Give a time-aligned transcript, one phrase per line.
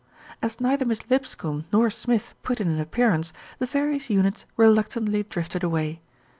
[0.41, 5.21] As neither Miss Lipscombe nor Smith put in an ap pearance, the various units reluctantly
[5.21, 6.01] drifted away.